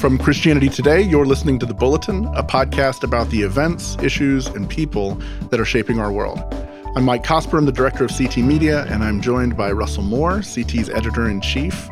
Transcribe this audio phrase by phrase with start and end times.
[0.00, 4.66] From Christianity Today, you're listening to The Bulletin, a podcast about the events, issues, and
[4.66, 5.16] people
[5.50, 6.38] that are shaping our world.
[6.96, 10.40] I'm Mike Cosper, I'm the director of CT Media, and I'm joined by Russell Moore,
[10.40, 11.90] CT's editor in chief.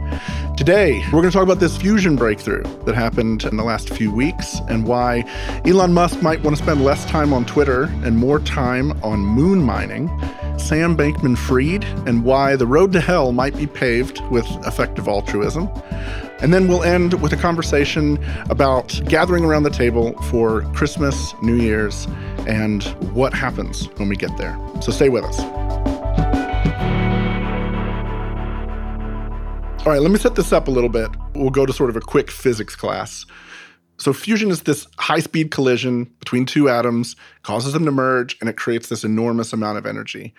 [0.57, 4.11] Today, we're going to talk about this fusion breakthrough that happened in the last few
[4.11, 5.23] weeks and why
[5.67, 9.63] Elon Musk might want to spend less time on Twitter and more time on moon
[9.63, 10.09] mining,
[10.59, 15.69] Sam Bankman Fried, and why the road to hell might be paved with effective altruism.
[16.41, 21.57] And then we'll end with a conversation about gathering around the table for Christmas, New
[21.57, 22.07] Year's,
[22.47, 24.57] and what happens when we get there.
[24.81, 25.39] So stay with us.
[29.85, 31.09] All right, let me set this up a little bit.
[31.35, 33.25] We'll go to sort of a quick physics class.
[33.97, 38.49] So, fusion is this high speed collision between two atoms, causes them to merge, and
[38.49, 40.35] it creates this enormous amount of energy.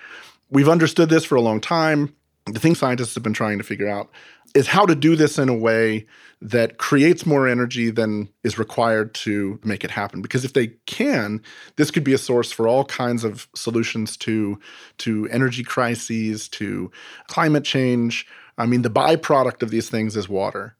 [0.50, 2.14] We've understood this for a long time.
[2.54, 4.10] The thing scientists have been trying to figure out
[4.56, 6.06] is how to do this in a way
[6.42, 10.22] that creates more energy than is required to make it happen.
[10.22, 11.42] Because if they can
[11.76, 14.60] this could be a source for all kinds of solutions to
[15.00, 16.92] to energy crises to
[17.28, 18.26] climate change.
[18.58, 20.76] I mean the byproduct of these things is water.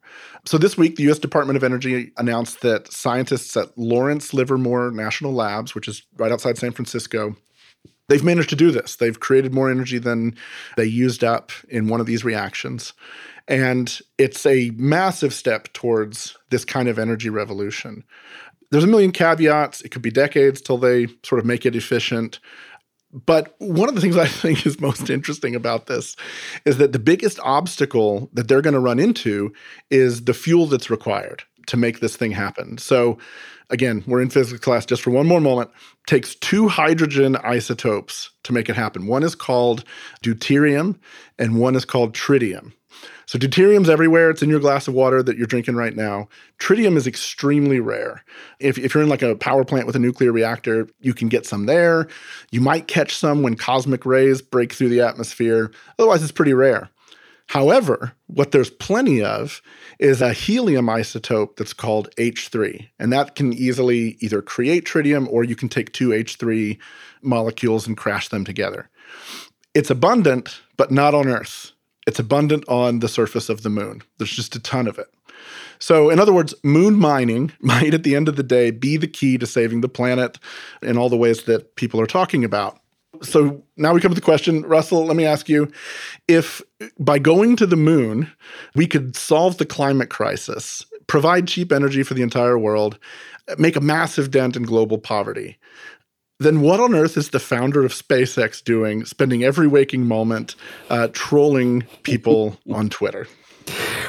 [0.46, 5.34] So this week the US Department of Energy announced that scientists at Lawrence Livermore National
[5.34, 7.36] Labs which is right outside San Francisco
[8.10, 8.98] they've managed to do this.
[8.98, 10.36] They've created more energy than
[10.76, 12.94] they used up in one of these reactions.
[13.48, 18.04] And it's a massive step towards this kind of energy revolution.
[18.72, 19.82] There's a million caveats.
[19.82, 22.40] It could be decades till they sort of make it efficient.
[23.12, 26.16] But one of the things I think is most interesting about this
[26.66, 29.54] is that the biggest obstacle that they're going to run into
[29.90, 32.78] is the fuel that's required to make this thing happen.
[32.78, 33.18] So,
[33.70, 35.72] again, we're in physics class just for one more moment.
[36.08, 39.08] Takes two hydrogen isotopes to make it happen.
[39.08, 39.84] One is called
[40.24, 40.98] deuterium,
[41.38, 42.74] and one is called tritium.
[43.30, 44.32] So deuterium's everywhere.
[44.32, 46.28] It's in your glass of water that you're drinking right now.
[46.58, 48.24] Tritium is extremely rare.
[48.60, 51.46] If, if you're in like a power plant with a nuclear reactor, you can get
[51.46, 52.08] some there.
[52.50, 55.70] You might catch some when cosmic rays break through the atmosphere.
[56.00, 56.90] Otherwise, it's pretty rare.
[57.50, 59.64] However, what there's plenty of
[59.98, 62.90] is a helium isotope that's called H3.
[63.00, 66.78] And that can easily either create tritium or you can take two H3
[67.24, 68.88] molecules and crash them together.
[69.74, 71.72] It's abundant, but not on Earth.
[72.06, 74.04] It's abundant on the surface of the moon.
[74.20, 75.08] There's just a ton of it.
[75.80, 79.08] So, in other words, moon mining might at the end of the day be the
[79.08, 80.38] key to saving the planet
[80.84, 82.79] in all the ways that people are talking about.
[83.22, 85.72] So, now we come to the question, Russell, let me ask you
[86.28, 86.62] if
[87.00, 88.32] by going to the moon,
[88.76, 93.00] we could solve the climate crisis, provide cheap energy for the entire world,
[93.58, 95.58] make a massive dent in global poverty
[96.40, 100.56] then what on earth is the founder of SpaceX doing, spending every waking moment
[100.90, 103.28] uh, trolling people on Twitter?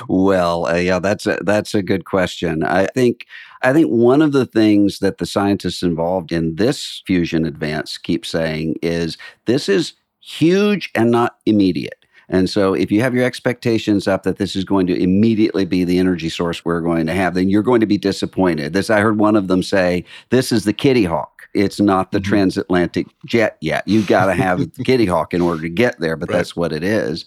[0.09, 2.63] Well, uh, yeah, that's a, that's a good question.
[2.63, 3.27] I think
[3.63, 8.25] I think one of the things that the scientists involved in this fusion advance keep
[8.25, 11.97] saying is this is huge and not immediate.
[12.31, 15.83] And so, if you have your expectations up that this is going to immediately be
[15.83, 18.73] the energy source we're going to have, then you're going to be disappointed.
[18.73, 22.19] This, I heard one of them say, "This is the Kitty Hawk." It's not the
[22.19, 22.29] mm-hmm.
[22.29, 23.83] transatlantic jet yet.
[23.87, 26.37] You've got to have the Kitty Hawk in order to get there, but right.
[26.37, 27.25] that's what it is.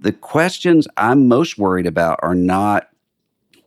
[0.00, 2.89] The questions I'm most worried about are not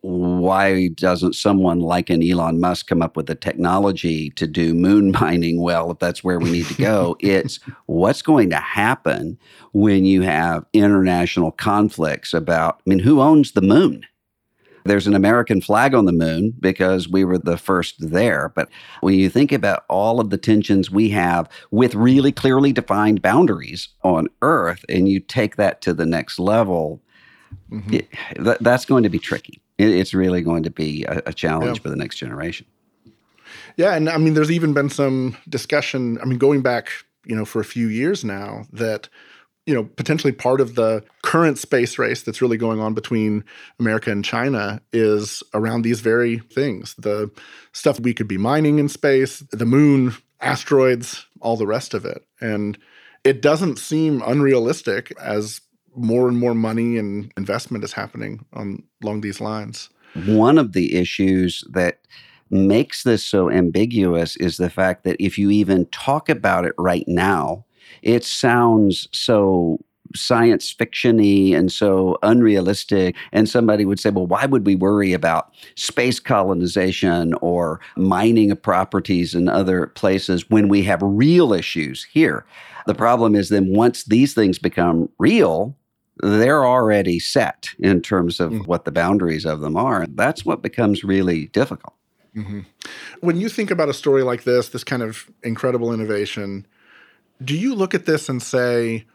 [0.03, 5.11] why doesn't someone like an Elon Musk come up with the technology to do moon
[5.21, 7.15] mining well if that's where we need to go?
[7.21, 9.37] it's what's going to happen
[9.71, 14.05] when you have international conflicts about, I mean, who owns the moon?
[14.83, 18.51] There's an American flag on the moon because we were the first there.
[18.53, 18.67] But
[18.99, 23.87] when you think about all of the tensions we have with really clearly defined boundaries
[24.03, 27.01] on Earth, and you take that to the next level,
[27.71, 27.93] mm-hmm.
[27.93, 29.62] it, th- that's going to be tricky.
[29.77, 31.81] It, it's really going to be a, a challenge yeah.
[31.83, 32.65] for the next generation.
[33.77, 36.19] Yeah, and I mean, there's even been some discussion.
[36.21, 36.89] I mean, going back,
[37.25, 39.09] you know, for a few years now, that
[39.65, 43.43] you know, potentially part of the current space race that's really going on between
[43.79, 47.31] America and China is around these very things the
[47.71, 52.25] stuff we could be mining in space, the moon, asteroids, all the rest of it.
[52.41, 52.77] And
[53.23, 55.61] it doesn't seem unrealistic as
[55.95, 59.89] more and more money and investment is happening on along these lines.
[60.25, 61.99] One of the issues that
[62.49, 67.05] makes this so ambiguous is the fact that if you even talk about it right
[67.07, 67.65] now,
[68.01, 69.79] it sounds so
[70.15, 73.15] science fictiony and so unrealistic.
[73.31, 79.33] And somebody would say, well, why would we worry about space colonization or mining properties
[79.33, 82.45] in other places when we have real issues here?
[82.85, 85.75] The problem is then once these things become real,
[86.17, 88.63] they're already set in terms of mm-hmm.
[88.65, 90.05] what the boundaries of them are.
[90.07, 91.95] That's what becomes really difficult.
[92.35, 92.61] Mm-hmm.
[93.21, 96.65] When you think about a story like this, this kind of incredible innovation,
[97.43, 99.05] do you look at this and say,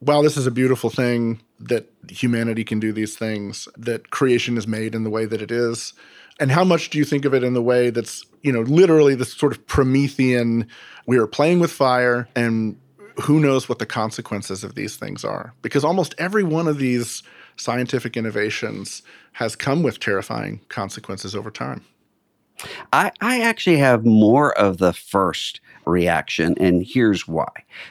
[0.00, 4.66] wow, this is a beautiful thing that humanity can do these things, that creation is
[4.66, 5.92] made in the way that it is?
[6.40, 9.16] And how much do you think of it in the way that's, you know, literally
[9.16, 10.68] this sort of Promethean,
[11.06, 12.78] we are playing with fire and
[13.22, 15.52] who knows what the consequences of these things are?
[15.62, 17.22] Because almost every one of these
[17.56, 21.84] scientific innovations has come with terrifying consequences over time.
[22.92, 27.48] I, I actually have more of the first reaction, and here's why.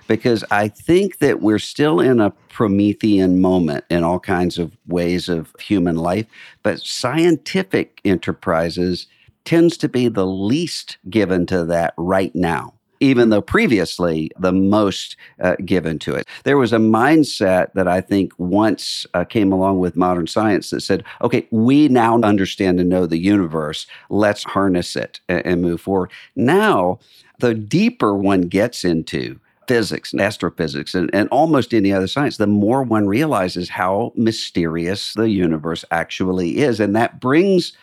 [0.08, 5.30] Because I think that we're still in a Promethean moment in all kinds of ways
[5.30, 6.26] of human life,
[6.64, 9.08] but scientific enterprises
[9.46, 15.16] tends to be the least given to that right now even though previously the most
[15.42, 16.28] uh, given to it.
[16.44, 20.82] There was a mindset that I think once uh, came along with modern science that
[20.82, 23.88] said, okay, we now understand and know the universe.
[24.10, 26.12] Let's harness it and, and move forward.
[26.36, 27.00] Now,
[27.40, 32.48] the deeper one gets into, physics and astrophysics and, and almost any other science, the
[32.48, 36.80] more one realizes how mysterious the universe actually is.
[36.80, 37.74] And that brings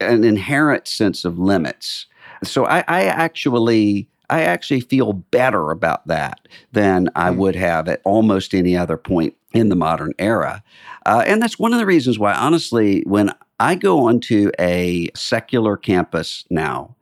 [0.00, 2.06] an inherent sense of limits.
[2.42, 7.38] So I, I actually I actually feel better about that than I hmm.
[7.38, 10.62] would have at almost any other point in the modern era.
[11.06, 15.76] Uh, and that's one of the reasons why, honestly, when I go onto a secular
[15.76, 16.94] campus now,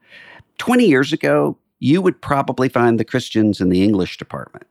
[0.59, 4.67] 20 years ago, you would probably find the Christians in the English department.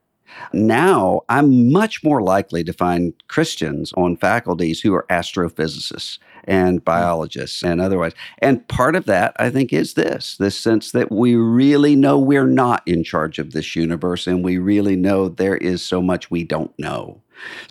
[0.51, 6.83] Now, I'm much more likely to find Christians on faculties who are astrophysicists and hmm.
[6.83, 8.13] biologists and otherwise.
[8.39, 12.47] And part of that, I think, is this this sense that we really know we're
[12.47, 16.43] not in charge of this universe and we really know there is so much we
[16.43, 17.21] don't know.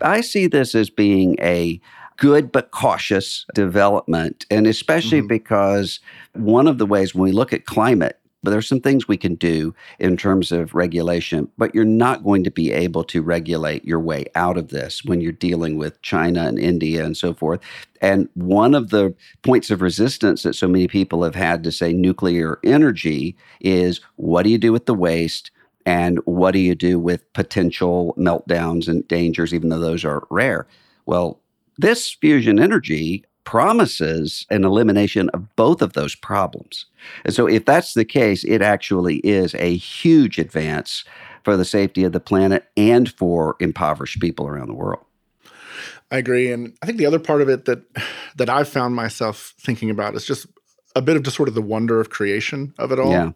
[0.00, 1.81] I see this as being a
[2.17, 5.29] good but cautious development, and especially mm-hmm.
[5.29, 6.00] because
[6.35, 9.34] one of the ways when we look at climate, but there's some things we can
[9.36, 14.00] do in terms of regulation, but you're not going to be able to regulate your
[14.00, 17.60] way out of this when you're dealing with China and India and so forth.
[18.00, 21.92] And one of the points of resistance that so many people have had to say
[21.92, 25.50] nuclear energy is what do you do with the waste?
[25.84, 30.66] And what do you do with potential meltdowns and dangers, even though those are rare?
[31.06, 31.40] Well,
[31.78, 36.86] this fusion energy promises an elimination of both of those problems.
[37.24, 41.04] And so, if that's the case, it actually is a huge advance
[41.44, 45.04] for the safety of the planet and for impoverished people around the world.
[46.10, 47.82] I agree, and I think the other part of it that
[48.36, 50.46] that I've found myself thinking about is just
[50.94, 53.10] a bit of just sort of the wonder of creation of it all.
[53.10, 53.32] Yeah.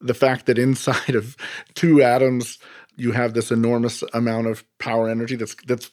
[0.00, 1.36] The fact that inside of
[1.74, 2.58] two atoms
[2.96, 5.90] you have this enormous amount of power energy that's that's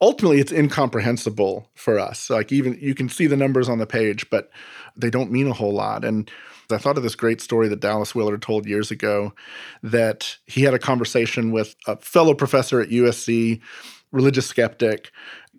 [0.00, 2.30] ultimately it's incomprehensible for us.
[2.30, 4.50] Like even you can see the numbers on the page, but
[4.96, 6.04] they don't mean a whole lot.
[6.04, 6.30] And
[6.70, 9.32] I thought of this great story that Dallas Willard told years ago
[9.82, 13.60] that he had a conversation with a fellow professor at USC,
[14.12, 15.10] religious skeptic,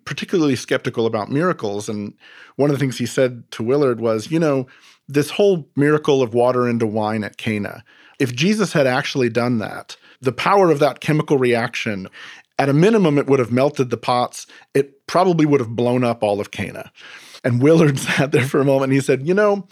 [0.04, 1.88] particularly skeptical about miracles.
[1.88, 2.14] And
[2.56, 4.66] one of the things he said to Willard was, you know,
[5.08, 7.84] this whole miracle of water into wine at Cana,
[8.18, 12.08] if Jesus had actually done that, the power of that chemical reaction
[12.58, 14.46] at a minimum, it would have melted the pots.
[14.74, 16.90] It probably would have blown up all of Cana.
[17.44, 19.68] And Willard sat there for a moment and he said, You know,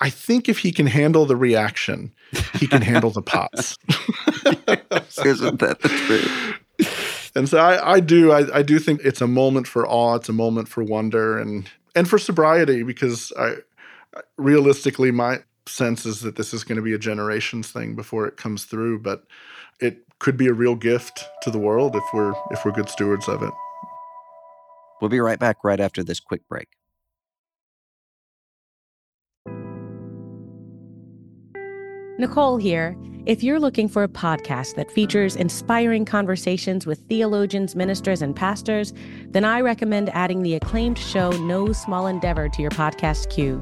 [0.00, 2.12] I think if he can handle the reaction,
[2.54, 3.76] he can handle the pots.
[5.24, 7.30] Isn't that the truth?
[7.36, 10.28] And so I, I do I, I, do think it's a moment for awe, it's
[10.28, 13.56] a moment for wonder and and for sobriety because I
[14.36, 18.36] realistically my sense is that this is going to be a generations thing before it
[18.36, 19.24] comes through, but
[19.80, 23.28] it could be a real gift to the world if we're if we're good stewards
[23.28, 23.52] of it.
[25.00, 26.68] We'll be right back right after this quick break.
[32.20, 32.94] Nicole here.
[33.24, 38.92] If you're looking for a podcast that features inspiring conversations with theologians, ministers, and pastors,
[39.28, 43.60] then I recommend adding the acclaimed show No Small Endeavor to your podcast queue.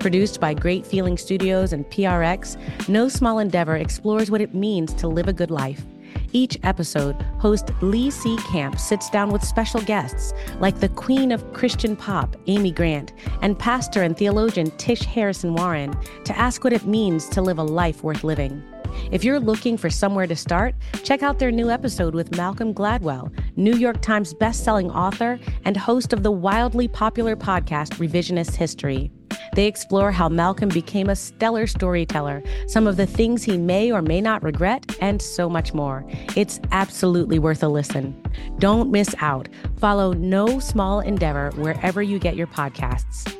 [0.00, 2.56] Produced by Great Feeling Studios and PRX,
[2.88, 5.84] No Small Endeavor explores what it means to live a good life
[6.32, 8.36] Each episode, host Lee C.
[8.52, 13.58] Camp sits down with special guests like the queen of Christian pop, Amy Grant, and
[13.58, 18.04] pastor and theologian Tish Harrison Warren to ask what it means to live a life
[18.04, 18.62] worth living.
[19.10, 23.32] If you're looking for somewhere to start, check out their new episode with Malcolm Gladwell,
[23.56, 29.10] New York Times bestselling author and host of the wildly popular podcast Revisionist History.
[29.54, 34.02] They explore how Malcolm became a stellar storyteller, some of the things he may or
[34.02, 36.04] may not regret, and so much more.
[36.36, 38.20] It's absolutely worth a listen.
[38.58, 39.48] Don't miss out.
[39.78, 43.36] Follow No Small Endeavor wherever you get your podcasts.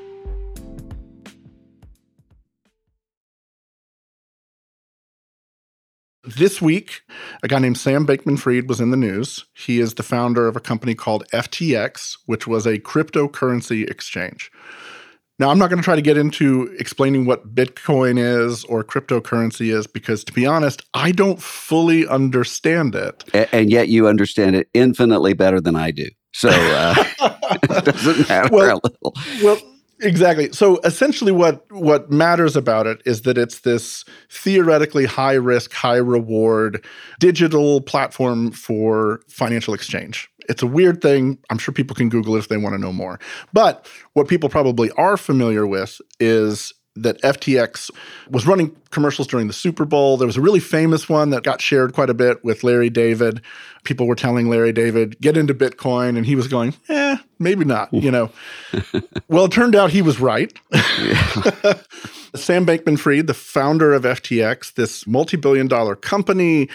[6.37, 7.01] This week,
[7.43, 9.47] a guy named Sam Bankman Fried was in the news.
[9.55, 14.53] He is the founder of a company called FTX, which was a cryptocurrency exchange.
[15.41, 19.75] Now, I'm not going to try to get into explaining what Bitcoin is or cryptocurrency
[19.75, 23.25] is because, to be honest, I don't fully understand it.
[23.51, 26.11] And, yet you understand it infinitely better than I do.
[26.35, 26.95] So uh,
[27.63, 29.15] it doesn't matter well, a little.
[29.43, 29.59] Well,
[30.03, 30.51] Exactly.
[30.53, 35.97] So essentially what what matters about it is that it's this theoretically high risk, high
[35.97, 36.83] reward
[37.19, 40.30] digital platform for financial exchange.
[40.49, 41.39] It's a weird thing.
[41.51, 43.19] I'm sure people can Google it if they want to know more.
[43.53, 47.91] But what people probably are familiar with is that FTX
[48.29, 50.17] was running commercials during the Super Bowl.
[50.17, 53.41] There was a really famous one that got shared quite a bit with Larry David.
[53.85, 56.17] People were telling Larry David, get into Bitcoin.
[56.17, 58.31] And he was going, eh, maybe not, you know.
[59.29, 60.53] well, it turned out he was right.
[62.35, 66.69] Sam Bankman Fried, the founder of FTX, this multi billion dollar company,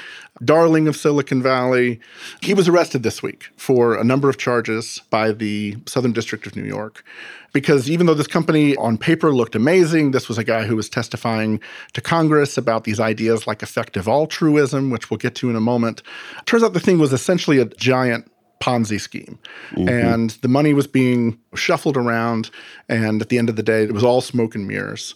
[0.44, 2.00] darling of Silicon Valley,
[2.42, 6.56] he was arrested this week for a number of charges by the Southern District of
[6.56, 7.06] New York.
[7.54, 10.90] Because even though this company on paper looked amazing, this was a guy who was
[10.90, 11.62] testifying
[11.94, 16.02] to Congress about these ideas like effective altruism, which we'll get to in a moment.
[16.46, 18.30] Turns out the thing was essentially a giant
[18.62, 19.40] Ponzi scheme.
[19.72, 19.90] Mm-hmm.
[19.90, 22.50] And the money was being shuffled around.
[22.90, 25.16] And at the end of the day, it was all smoke and mirrors.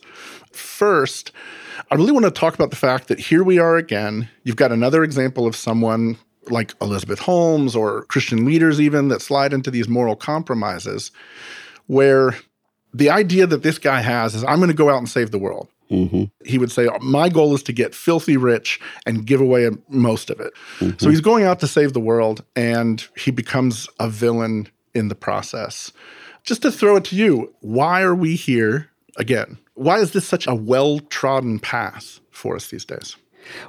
[0.52, 1.32] First,
[1.92, 4.30] I really want to talk about the fact that here we are again.
[4.44, 6.18] You've got another example of someone
[6.50, 11.12] like Elizabeth Holmes or Christian leaders, even that slide into these moral compromises
[11.88, 12.36] where
[12.94, 15.40] the idea that this guy has is I'm going to go out and save the
[15.40, 15.68] world.
[15.92, 16.26] Mm-hmm.
[16.46, 20.40] He would say, My goal is to get filthy rich and give away most of
[20.40, 20.54] it.
[20.80, 20.98] Mm-hmm.
[21.00, 25.16] So he's going out to save the world and he becomes a villain in the
[25.16, 25.92] process.
[26.44, 29.58] Just to throw it to you, why are we here again?
[29.74, 33.16] Why is this such a well trodden path for us these days?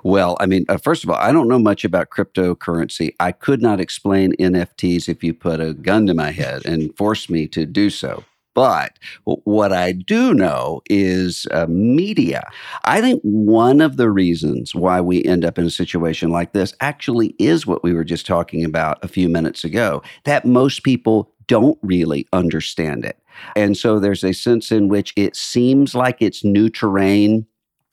[0.03, 3.15] Well, I mean, uh, first of all, I don't know much about cryptocurrency.
[3.21, 7.31] I could not explain NFTs if you put a gun to my head and forced
[7.31, 8.25] me to do so.
[8.55, 12.51] But what I do know is uh, media.
[12.85, 16.75] I think one of the reasons why we end up in a situation like this
[16.81, 21.31] actually is what we were just talking about a few minutes ago that most people
[21.47, 23.19] don't really understand it.
[23.57, 27.47] And so there's a sense in which it seems like it's new terrain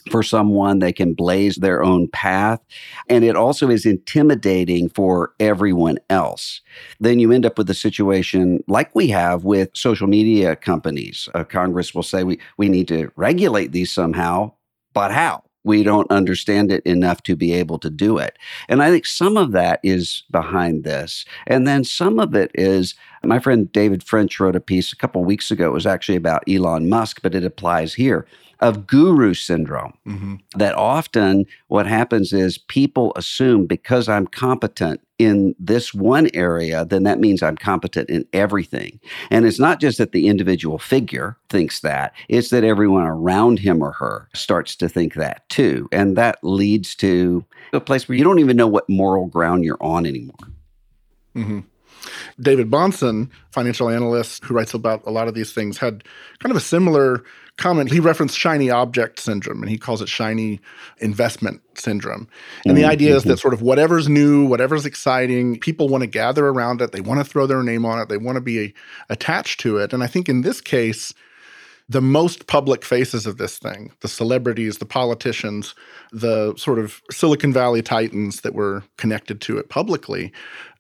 [0.09, 0.79] for someone.
[0.79, 2.59] They can blaze their own path.
[3.09, 6.61] And it also is intimidating for everyone else.
[6.99, 11.29] Then you end up with a situation like we have with social media companies.
[11.33, 14.51] Uh, Congress will say we, we need to regulate these somehow,
[14.93, 15.43] but how?
[15.67, 18.37] we don't understand it enough to be able to do it.
[18.69, 21.25] And I think some of that is behind this.
[21.45, 25.23] And then some of it is my friend David French wrote a piece a couple
[25.23, 25.67] weeks ago.
[25.67, 28.27] It was actually about Elon Musk, but it applies here
[28.59, 29.93] of guru syndrome.
[30.07, 30.35] Mm-hmm.
[30.55, 37.03] That often what happens is people assume because I'm competent in this one area, then
[37.03, 38.99] that means I'm competent in everything.
[39.31, 43.81] And it's not just that the individual figure thinks that, it's that everyone around him
[43.81, 45.87] or her starts to think that too.
[45.91, 47.43] And that leads to
[47.73, 50.35] a place where you don't even know what moral ground you're on anymore.
[51.35, 51.59] Mm-hmm.
[52.39, 56.03] David Bahnsen, financial analyst who writes about a lot of these things, had
[56.39, 57.23] kind of a similar
[57.57, 57.91] comment.
[57.91, 60.59] He referenced shiny object syndrome and he calls it shiny
[60.99, 62.27] investment syndrome.
[62.65, 62.75] And mm-hmm.
[62.75, 63.39] the idea is that mm-hmm.
[63.39, 66.91] sort of whatever's new, whatever's exciting, people want to gather around it.
[66.91, 68.09] They want to throw their name on it.
[68.09, 68.73] They want to be
[69.09, 69.91] attached to it.
[69.91, 71.13] And I think in this case,
[71.89, 75.73] the most public faces of this thing, the celebrities, the politicians,
[76.11, 80.33] the sort of Silicon Valley titans that were connected to it publicly,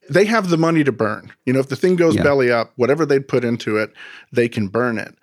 [0.09, 1.31] they have the money to burn.
[1.45, 2.23] You know, if the thing goes yeah.
[2.23, 3.91] belly up, whatever they'd put into it,
[4.31, 5.15] they can burn it.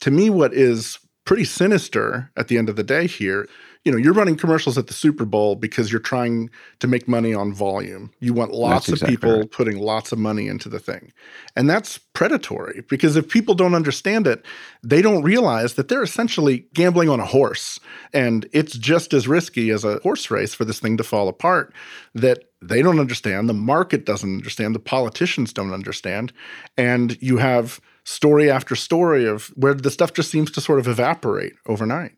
[0.00, 3.48] To me, what is pretty sinister at the end of the day here.
[3.84, 7.34] You know, you're running commercials at the Super Bowl because you're trying to make money
[7.34, 8.12] on volume.
[8.20, 9.50] You want lots that's of exactly people right.
[9.50, 11.12] putting lots of money into the thing.
[11.56, 14.44] And that's predatory because if people don't understand it,
[14.84, 17.80] they don't realize that they're essentially gambling on a horse.
[18.12, 21.74] And it's just as risky as a horse race for this thing to fall apart
[22.14, 26.32] that they don't understand, the market doesn't understand, the politicians don't understand.
[26.76, 30.88] And you have story after story of where the stuff just seems to sort of
[30.88, 32.12] evaporate overnight.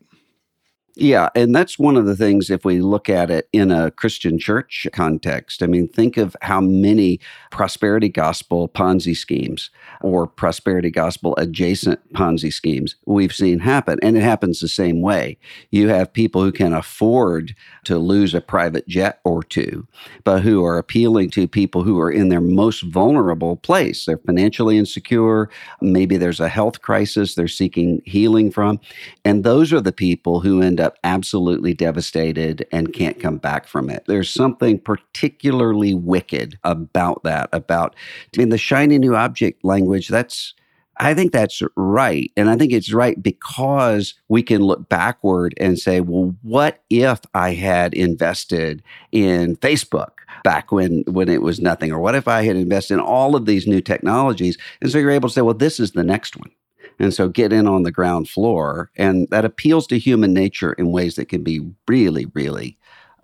[0.97, 4.39] Yeah, and that's one of the things if we look at it in a Christian
[4.39, 5.61] church context.
[5.61, 7.19] I mean, think of how many
[7.51, 9.71] prosperity gospel Ponzi schemes
[10.01, 13.99] or prosperity gospel adjacent Ponzi schemes we've seen happen.
[14.01, 15.37] And it happens the same way.
[15.69, 19.85] You have people who can afford to lose a private jet or two,
[20.23, 24.05] but who are appealing to people who are in their most vulnerable place.
[24.05, 25.49] They're financially insecure.
[25.81, 28.79] Maybe there's a health crisis they're seeking healing from.
[29.25, 33.89] And those are the people who end up absolutely devastated and can't come back from
[33.89, 34.03] it.
[34.07, 37.95] There's something particularly wicked about that, about,
[38.35, 40.53] I mean, the shiny new object language, that's,
[40.97, 42.31] I think that's right.
[42.37, 47.19] And I think it's right because we can look backward and say, well, what if
[47.33, 50.11] I had invested in Facebook
[50.43, 51.91] back when when it was nothing?
[51.91, 54.57] Or what if I had invested in all of these new technologies?
[54.81, 56.51] And so you're able to say, well, this is the next one.
[56.99, 58.91] And so get in on the ground floor.
[58.95, 62.77] And that appeals to human nature in ways that can be really, really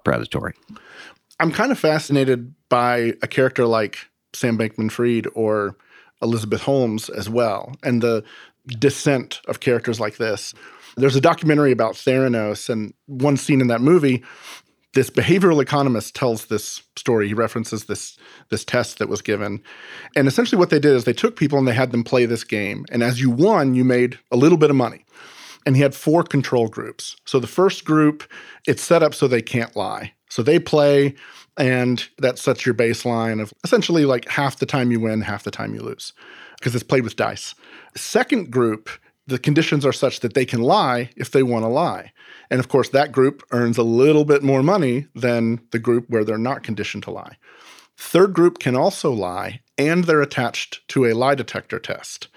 [0.04, 0.54] predatory.
[1.40, 3.98] I'm kind of fascinated by a character like
[4.34, 5.76] Sam Bankman Fried or
[6.22, 8.24] Elizabeth Holmes as well, and the
[8.68, 10.54] descent of characters like this.
[10.98, 14.24] There's a documentary about Theranos, and one scene in that movie
[14.94, 17.28] this behavioral economist tells this story.
[17.28, 18.18] He references this
[18.50, 19.62] this test that was given,
[20.16, 22.44] and essentially what they did is they took people and they had them play this
[22.44, 22.86] game.
[22.92, 25.06] And as you won, you made a little bit of money.
[25.66, 27.16] And he had four control groups.
[27.26, 28.24] So the first group,
[28.68, 30.14] it's set up so they can't lie.
[30.28, 31.14] So they play,
[31.58, 35.52] and that sets your baseline of essentially like half the time you win, half the
[35.52, 36.14] time you lose,
[36.58, 37.54] because it's played with dice.
[37.96, 38.90] Second group,
[39.32, 42.12] the conditions are such that they can lie if they want to lie.
[42.50, 46.24] And of course, that group earns a little bit more money than the group where
[46.24, 47.38] they're not conditioned to lie.
[47.98, 52.28] Third group can also lie, and they're attached to a lie detector test.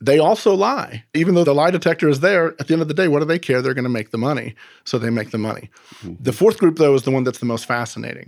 [0.00, 1.04] They also lie.
[1.14, 3.24] Even though the lie detector is there, at the end of the day, what do
[3.24, 3.62] they care?
[3.62, 4.54] They're going to make the money.
[4.84, 5.70] So they make the money.
[6.00, 6.22] Mm-hmm.
[6.22, 8.26] The fourth group, though, is the one that's the most fascinating.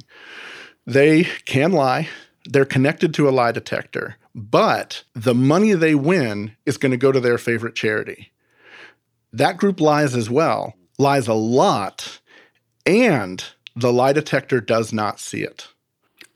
[0.87, 2.09] They can lie,
[2.45, 7.11] they're connected to a lie detector, but the money they win is going to go
[7.11, 8.33] to their favorite charity.
[9.33, 12.21] That group lies as well, lies a lot,
[12.85, 13.43] and
[13.75, 15.69] the lie detector does not see it.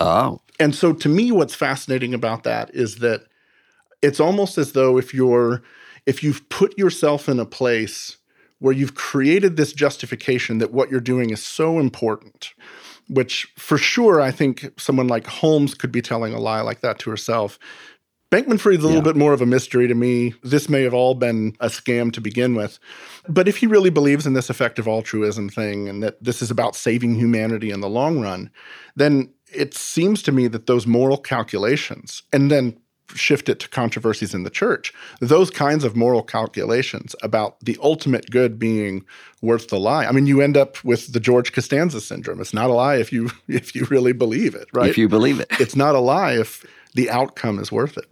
[0.00, 0.40] Oh.
[0.58, 3.24] And so to me what's fascinating about that is that
[4.00, 5.62] it's almost as though if you're
[6.06, 8.16] if you've put yourself in a place
[8.60, 12.54] where you've created this justification that what you're doing is so important,
[13.08, 16.98] which for sure I think someone like Holmes could be telling a lie like that
[17.00, 17.58] to herself
[18.30, 20.34] Bankman Fried's a little bit more of a mystery to me.
[20.44, 22.78] This may have all been a scam to begin with.
[23.28, 26.76] But if he really believes in this effective altruism thing and that this is about
[26.76, 28.50] saving humanity in the long run,
[28.94, 32.76] then it seems to me that those moral calculations, and then
[33.16, 38.30] shift it to controversies in the church, those kinds of moral calculations about the ultimate
[38.30, 39.04] good being
[39.42, 40.06] worth the lie.
[40.06, 42.40] I mean, you end up with the George Costanza syndrome.
[42.40, 44.88] It's not a lie if you if you really believe it, right?
[44.88, 45.48] If you believe it.
[45.58, 46.64] It's not a lie if
[46.94, 48.06] the outcome is worth it.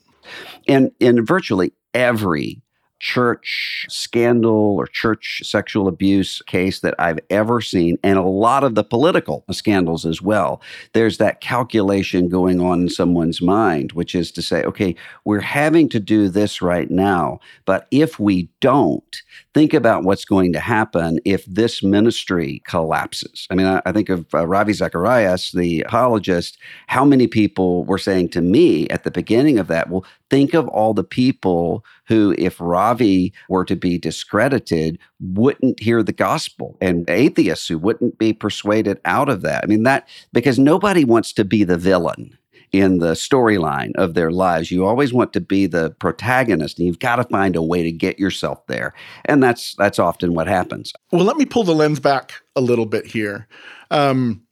[0.66, 2.62] And in virtually every
[3.00, 8.74] church scandal or church sexual abuse case that I've ever seen, and a lot of
[8.74, 10.61] the political scandals as well.
[10.92, 15.88] There's that calculation going on in someone's mind, which is to say, okay, we're having
[15.90, 19.22] to do this right now, but if we don't,
[19.54, 23.46] think about what's going to happen if this ministry collapses.
[23.50, 27.98] I mean, I, I think of uh, Ravi Zacharias, the apologist, how many people were
[27.98, 32.34] saying to me at the beginning of that, well, think of all the people who,
[32.38, 38.32] if Ravi were to be discredited, wouldn't hear the gospel and atheists who wouldn't be
[38.32, 39.64] persuaded out of that.
[39.64, 42.36] I mean, that because nobody wants to be the villain
[42.72, 44.70] in the storyline of their lives.
[44.70, 47.92] You always want to be the protagonist, and you've got to find a way to
[47.92, 48.94] get yourself there.
[49.24, 50.92] And that's that's often what happens.
[51.10, 53.48] Well, let me pull the lens back a little bit here.
[53.90, 54.42] Um,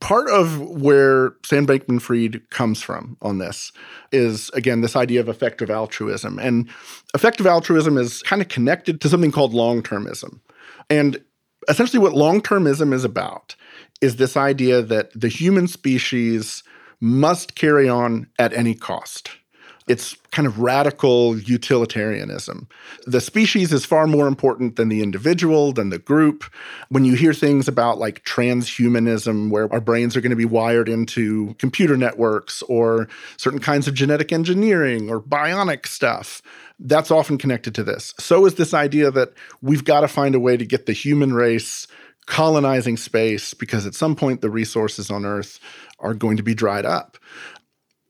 [0.00, 3.72] part of where Sam Bankman Fried comes from on this
[4.12, 6.38] is, again, this idea of effective altruism.
[6.38, 6.68] And
[7.14, 10.40] effective altruism is kind of connected to something called long termism.
[10.88, 11.22] And
[11.68, 13.56] essentially, what long termism is about
[14.00, 16.62] is this idea that the human species
[17.00, 19.30] must carry on at any cost.
[19.86, 22.68] It's kind of radical utilitarianism.
[23.06, 26.44] The species is far more important than the individual, than the group.
[26.88, 30.88] When you hear things about like transhumanism, where our brains are going to be wired
[30.88, 36.42] into computer networks or certain kinds of genetic engineering or bionic stuff,
[36.80, 38.12] that's often connected to this.
[38.18, 41.32] So is this idea that we've got to find a way to get the human
[41.32, 41.86] race
[42.26, 45.60] colonizing space because at some point the resources on Earth
[46.00, 47.16] are going to be dried up.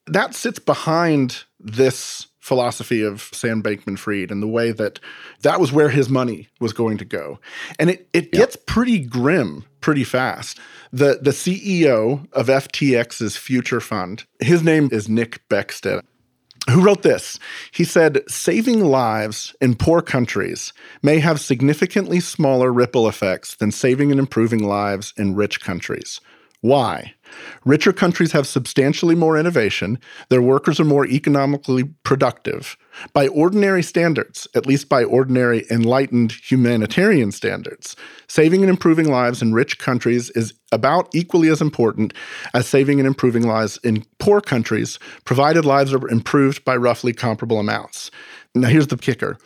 [0.06, 5.00] That sits behind this philosophy of Sam Bankman Fried and the way that
[5.42, 7.40] that was where his money was going to go.
[7.78, 8.40] And it, it yeah.
[8.40, 10.58] gets pretty grim pretty fast.
[10.92, 16.02] The, the CEO of FTX's future fund, his name is Nick Beckstead
[16.70, 17.38] who wrote this.
[17.70, 24.10] He said, Saving lives in poor countries may have significantly smaller ripple effects than saving
[24.10, 26.20] and improving lives in rich countries.
[26.60, 27.14] Why?
[27.64, 32.76] Richer countries have substantially more innovation, their workers are more economically productive.
[33.12, 37.96] By ordinary standards, at least by ordinary enlightened humanitarian standards,
[38.28, 42.14] saving and improving lives in rich countries is about equally as important
[42.54, 47.58] as saving and improving lives in poor countries, provided lives are improved by roughly comparable
[47.58, 48.10] amounts.
[48.54, 49.36] Now, here's the kicker.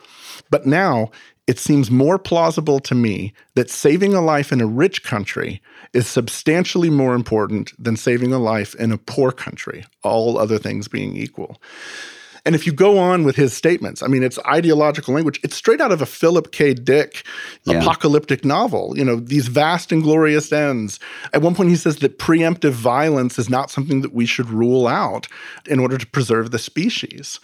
[0.49, 1.11] But now,
[1.51, 5.61] it seems more plausible to me that saving a life in a rich country
[5.91, 10.87] is substantially more important than saving a life in a poor country, all other things
[10.87, 11.61] being equal.
[12.45, 15.41] And if you go on with his statements, I mean, it's ideological language.
[15.43, 16.73] It's straight out of a Philip K.
[16.73, 17.23] Dick
[17.65, 17.79] yeah.
[17.81, 18.97] apocalyptic novel.
[18.97, 21.01] You know, these vast and glorious ends.
[21.33, 24.87] At one point, he says that preemptive violence is not something that we should rule
[24.87, 25.27] out
[25.67, 27.41] in order to preserve the species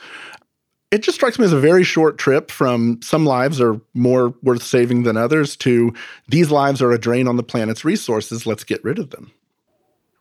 [0.92, 4.64] it just strikes me as a very short trip from some lives are more worth
[4.64, 5.94] saving than others to
[6.30, 8.46] these lives are a drain on the planet's resources.
[8.46, 9.32] Let's get rid of them.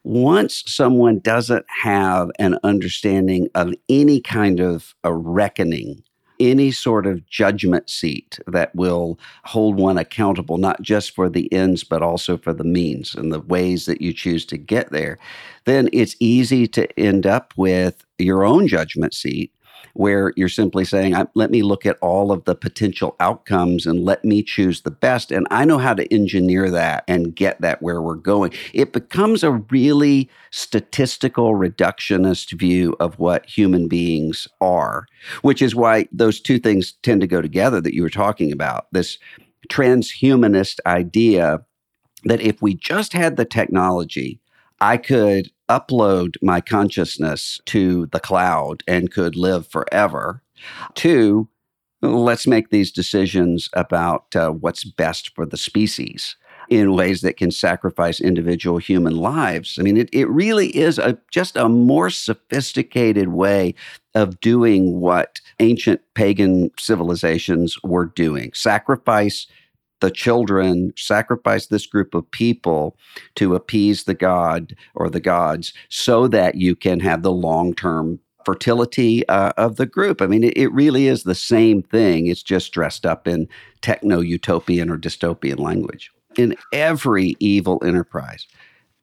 [0.03, 6.03] Once someone doesn't have an understanding of any kind of a reckoning,
[6.39, 11.83] any sort of judgment seat that will hold one accountable, not just for the ends,
[11.83, 15.19] but also for the means and the ways that you choose to get there,
[15.65, 19.53] then it's easy to end up with your own judgment seat
[19.99, 24.25] where you're simply saying, let me look at all of the potential outcomes and let
[24.25, 25.33] me choose the best.
[25.33, 28.53] And I know how to engineer that and get that where we're going.
[28.73, 35.07] It becomes a really statistical reductionist view of what human beings are,
[35.43, 38.87] which is why those two things tend to go together that you were talking about.
[38.93, 39.19] This
[39.69, 41.65] transhumanist idea
[42.25, 44.41] that if we just had the technology,
[44.81, 50.43] I could upload my consciousness to the cloud and could live forever.
[50.95, 51.49] Two,
[52.03, 56.37] let's make these decisions about uh, what's best for the species
[56.69, 59.79] in ways that can sacrifice individual human lives.
[59.79, 63.75] I mean, it, it really is a, just a more sophisticated way
[64.15, 69.47] of doing what ancient pagan civilizations were doing sacrifice
[70.01, 72.97] the children sacrifice this group of people
[73.35, 78.19] to appease the god or the gods so that you can have the long term
[78.47, 80.23] fertility uh, of the group.
[80.23, 82.29] I mean, it, it, really is the same thing.
[82.29, 83.49] It's just dressed up in
[83.83, 86.13] techno utopian or dystopian language.
[86.39, 88.47] In every evil enterprise,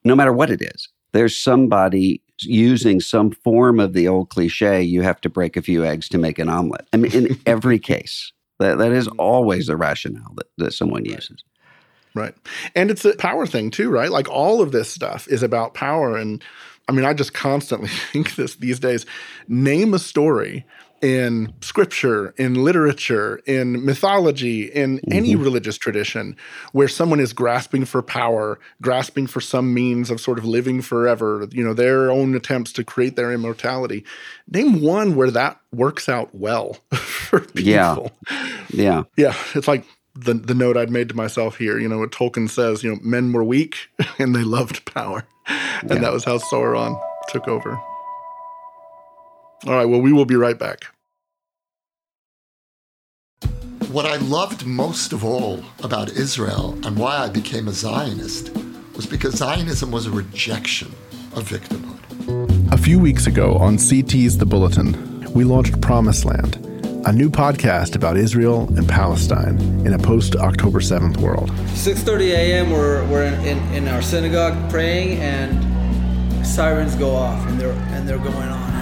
[0.06, 5.02] no matter what it is, there's somebody using some form of the old cliche you
[5.02, 6.88] have to break a few eggs to make an omelet.
[6.94, 8.32] I mean, in every case.
[8.60, 9.20] That that is mm-hmm.
[9.20, 11.44] always the rationale that, that someone uses.
[12.16, 12.36] Right.
[12.76, 14.12] And it's a power thing too, right?
[14.12, 16.16] Like all of this stuff is about power.
[16.16, 16.44] And
[16.88, 19.06] I mean, I just constantly think this these days.
[19.48, 20.66] Name a story
[21.04, 25.12] in scripture, in literature, in mythology, in mm-hmm.
[25.12, 26.38] any religious tradition
[26.72, 31.46] where someone is grasping for power, grasping for some means of sort of living forever,
[31.52, 34.06] you know, their own attempts to create their immortality.
[34.50, 38.12] Name one where that works out well for people.
[38.32, 38.54] Yeah.
[38.70, 39.04] Yeah.
[39.18, 39.36] Yeah.
[39.56, 39.84] It's like
[40.16, 43.00] the the note I'd made to myself here, you know, what Tolkien says, you know,
[43.02, 45.26] men were weak and they loved power.
[45.82, 46.00] And yeah.
[46.00, 47.78] that was how Sauron took over.
[49.66, 50.93] All right, well, we will be right back.
[53.94, 58.50] What I loved most of all about Israel and why I became a Zionist
[58.96, 60.88] was because Zionism was a rejection
[61.36, 62.74] of victimhood.
[62.74, 66.56] A few weeks ago on CT's The Bulletin, we launched Promised Land,
[67.06, 71.52] a new podcast about Israel and Palestine in a post-October 7th world.
[71.52, 72.72] 6.30 a.m.
[72.72, 78.10] we're, we're in, in, in our synagogue praying and sirens go off and they're, and
[78.10, 78.74] they're going on.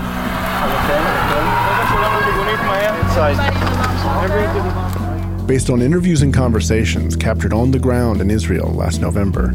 [5.52, 9.52] Based on interviews and conversations captured on the ground in Israel last November,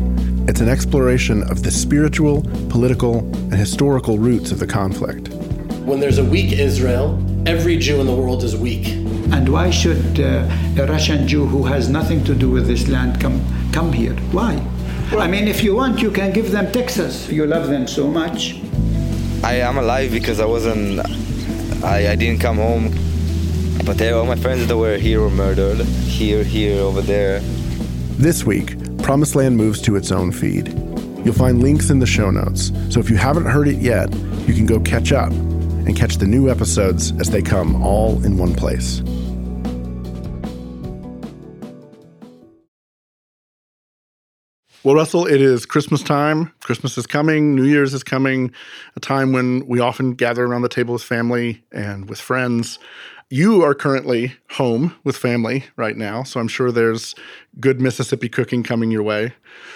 [0.46, 5.28] it's an exploration of the spiritual, political, and historical roots of the conflict.
[5.88, 8.88] When there's a weak Israel, every Jew in the world is weak.
[9.32, 13.18] And why should uh, a Russian Jew who has nothing to do with this land
[13.18, 13.40] come
[13.72, 14.16] come here?
[14.32, 14.62] Why?
[15.10, 17.26] Well, I mean, if you want, you can give them Texas.
[17.30, 18.60] You love them so much.
[19.42, 21.00] I am alive because I wasn't.
[21.82, 23.05] I, I didn't come home.
[23.86, 25.78] But all my friends that were here were murdered.
[25.78, 27.38] Here, here, over there.
[28.18, 30.68] This week, Promised Land moves to its own feed.
[31.24, 34.12] You'll find links in the show notes, so if you haven't heard it yet,
[34.48, 38.38] you can go catch up and catch the new episodes as they come all in
[38.38, 39.02] one place.
[44.82, 46.52] Well, Russell, it is Christmas time.
[46.60, 48.52] Christmas is coming, New Year's is coming,
[48.94, 52.78] a time when we often gather around the table with family and with friends.
[53.28, 57.14] You are currently home with family right now, so I'm sure there's
[57.58, 59.34] good Mississippi cooking coming your way.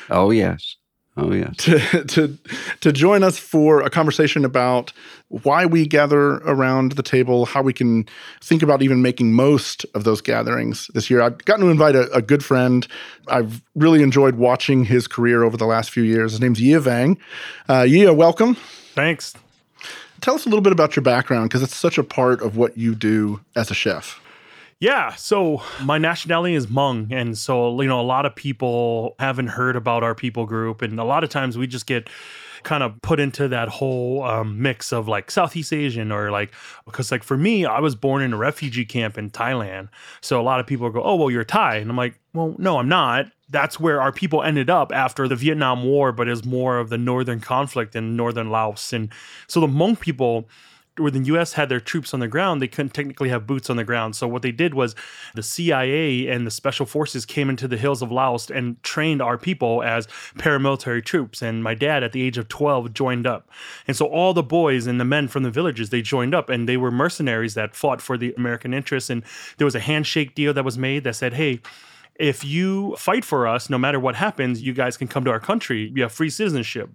[0.09, 0.77] Oh, yes.
[1.17, 1.51] Oh yeah.
[1.59, 2.39] To, to
[2.81, 4.93] to join us for a conversation about
[5.29, 8.07] why we gather around the table, how we can
[8.41, 11.21] think about even making most of those gatherings this year.
[11.21, 12.87] I've gotten to invite a, a good friend.
[13.29, 16.31] I've really enjoyed watching his career over the last few years.
[16.31, 17.19] His name's Yia Vang.
[17.69, 18.55] Uh, Yia, welcome.
[18.95, 19.35] Thanks.
[20.21, 22.77] Tell us a little bit about your background because it's such a part of what
[22.77, 24.21] you do as a chef.
[24.81, 29.49] Yeah, so my nationality is Hmong, and so you know a lot of people haven't
[29.49, 32.09] heard about our people group, and a lot of times we just get
[32.63, 36.53] kind of put into that whole um, mix of like Southeast Asian or like
[36.87, 39.89] because like for me, I was born in a refugee camp in Thailand,
[40.23, 42.79] so a lot of people go, "Oh, well, you're Thai," and I'm like, "Well, no,
[42.79, 46.79] I'm not." That's where our people ended up after the Vietnam War, but is more
[46.79, 49.11] of the northern conflict in northern Laos, and
[49.49, 50.49] so the Hmong people
[51.01, 53.77] where the US had their troops on the ground, they couldn't technically have boots on
[53.77, 54.17] the ground.
[54.17, 54.95] So what they did was
[55.35, 59.39] the CIA and the special forces came into the hills of Laos and trained our
[59.39, 60.07] people as
[60.39, 61.43] paramilitary troops.
[61.43, 63.49] And my dad at the age of 12 joined up.
[63.87, 66.69] And so all the boys and the men from the villages, they joined up and
[66.69, 69.11] they were mercenaries that fought for the American interests.
[69.11, 69.23] And
[69.59, 71.61] there was a handshake deal that was made that said, hey,
[72.21, 75.41] if you fight for us, no matter what happens, you guys can come to our
[75.41, 75.91] country.
[75.95, 76.91] You have free citizenship.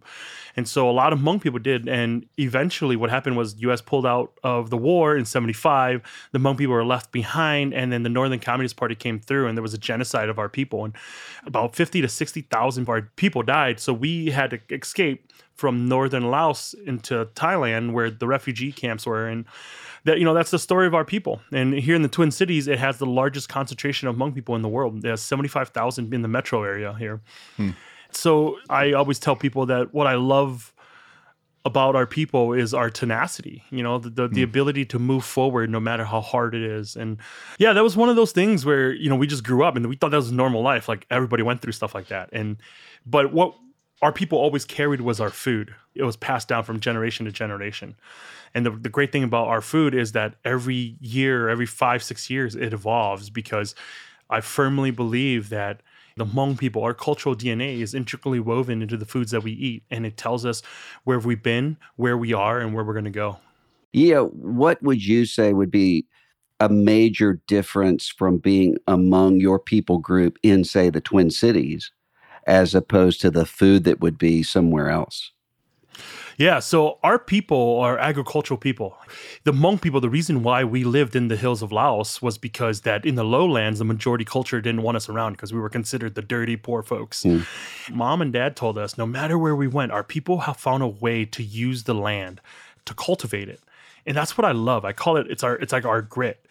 [0.56, 1.90] And so a lot of Hmong people did.
[1.90, 6.02] And eventually what happened was the US pulled out of the war in 75.
[6.32, 7.74] The Hmong people were left behind.
[7.74, 10.48] And then the Northern Communist Party came through and there was a genocide of our
[10.48, 10.86] people.
[10.86, 10.94] And
[11.46, 13.80] about 50 to 60,000 of our people died.
[13.80, 19.28] So we had to escape from northern Laos into Thailand where the refugee camps were.
[19.28, 19.46] And
[20.06, 21.42] that you know that's the story of our people.
[21.52, 24.62] And here in the Twin Cities, it has the largest concentration of Hmong people in
[24.62, 25.02] the world.
[25.02, 27.22] There's 75,000 in the metro area here.
[27.58, 27.72] Hmm.
[28.12, 30.72] So I always tell people that what I love
[31.66, 34.34] about our people is our tenacity you know the, the, mm.
[34.36, 34.50] the, hmm.
[34.50, 37.18] ability to move forward no matter how hard it is and
[37.58, 39.88] yeah that was one of those things where you know we just grew up and
[39.88, 42.58] we thought that was normal life like everybody went through stuff like that and
[43.04, 43.56] but what
[44.02, 47.96] our people always carried was our food it was passed down from generation to generation
[48.54, 52.30] and the, the great thing about our food is that every year every five six
[52.30, 53.76] years it evolves because
[54.30, 55.82] i firmly believe that
[56.18, 59.84] the Hmong people, our cultural DNA is intricately woven into the foods that we eat,
[59.92, 60.62] and it tells us
[61.04, 63.38] where we've been, where we are, and where we're going to go.
[63.92, 66.06] Yeah, what would you say would be
[66.62, 71.92] a major difference from being among your people group in, say, the Twin Cities,
[72.46, 75.32] as opposed to the food that would be somewhere else?
[76.38, 78.98] Yeah, so our people are agricultural people.
[79.46, 82.82] The Hmong people, the reason why we lived in the hills of Laos was because
[82.82, 86.16] that in the lowlands, the majority culture didn't want us around because we were considered
[86.16, 87.24] the dirty, poor folks.
[87.24, 87.46] Mm.
[87.90, 90.88] Mom and dad told us no matter where we went, our people have found a
[90.88, 92.42] way to use the land,
[92.84, 93.62] to cultivate it.
[94.06, 94.84] And that's what I love.
[94.84, 96.46] I call it, it's our, it's like our grit.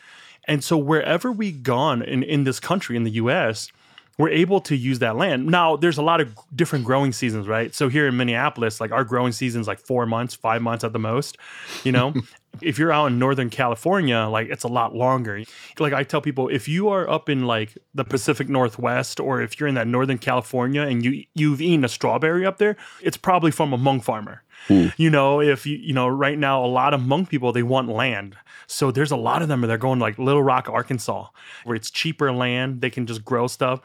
[0.46, 3.70] And so wherever we gone in, in this country, in the US,
[4.18, 5.46] we're able to use that land.
[5.46, 7.74] Now, there's a lot of different growing seasons, right?
[7.74, 10.98] So here in Minneapolis, like our growing season's like four months, five months at the
[10.98, 11.36] most,
[11.82, 12.14] you know?
[12.60, 15.42] if you're out in Northern California, like it's a lot longer.
[15.78, 19.58] Like I tell people, if you are up in like the Pacific Northwest or if
[19.58, 23.50] you're in that Northern California and you you've eaten a strawberry up there, it's probably
[23.50, 24.42] from a Hmong farmer.
[24.68, 24.88] Hmm.
[24.96, 27.88] You know, if you you know, right now a lot of Hmong people they want
[27.88, 28.36] land.
[28.66, 31.28] So there's a lot of them and they're going like Little Rock, Arkansas,
[31.64, 33.80] where it's cheaper land, they can just grow stuff.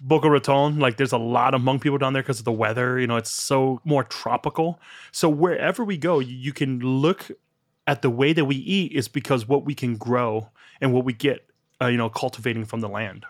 [0.00, 2.98] Boca Raton, like there's a lot of Hmong people down there because of the weather.
[2.98, 4.80] You know, it's so more tropical.
[5.12, 7.30] So wherever we go, you can look
[7.86, 10.48] at the way that we eat is because what we can grow
[10.80, 11.46] and what we get,
[11.82, 13.26] uh, you know, cultivating from the land.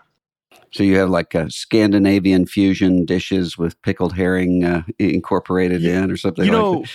[0.71, 6.03] So you have like a Scandinavian fusion dishes with pickled herring uh, incorporated yeah.
[6.03, 6.45] in, or something.
[6.45, 6.91] You like know, that.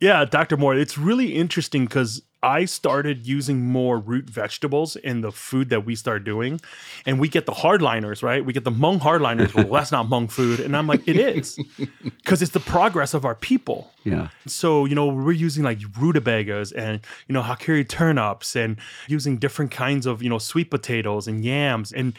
[0.00, 0.74] yeah, Doctor Moore.
[0.74, 5.94] It's really interesting because I started using more root vegetables in the food that we
[5.94, 6.60] start doing,
[7.04, 8.44] and we get the hardliners, right?
[8.44, 9.54] We get the Hmong hardliners.
[9.54, 11.58] well, that's not Hmong food, and I'm like, it is,
[12.04, 13.90] because it's the progress of our people.
[14.04, 14.28] Yeah.
[14.46, 18.76] So you know, we're using like rutabagas and you know hakurei turnips, and
[19.08, 22.14] using different kinds of you know sweet potatoes and yams, and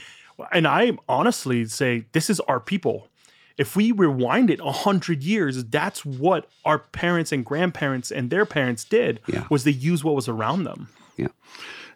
[0.52, 3.08] and I honestly say this is our people
[3.58, 8.84] if we rewind it 100 years that's what our parents and grandparents and their parents
[8.84, 9.46] did yeah.
[9.50, 11.28] was they used what was around them Yeah.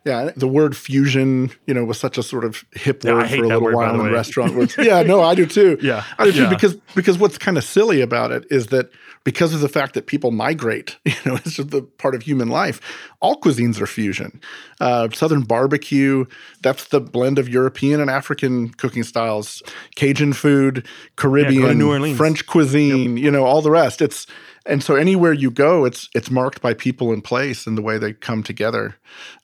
[0.04, 3.36] Yeah, the word fusion, you know, was such a sort of hip Yeah, word for
[3.36, 4.10] a little word, while in way.
[4.12, 4.76] restaurant words.
[4.80, 5.78] Yeah, no, I do too.
[5.82, 6.50] Yeah, I do too yeah.
[6.50, 8.90] because because what's kind of silly about it is that
[9.24, 12.48] because of the fact that people migrate, you know, it's just the part of human
[12.48, 12.82] life.
[13.22, 14.42] All cuisines are fusion.
[14.80, 16.26] Uh, Southern barbecue,
[16.64, 19.62] that's the blend of European and African cooking styles.
[19.96, 22.18] Cajun food, Caribbean, New Orleans.
[22.18, 24.02] French cuisine, you know, all the rest.
[24.02, 24.26] It's
[24.66, 27.98] and so anywhere you go, it's it's marked by people and place and the way
[27.98, 28.96] they come together,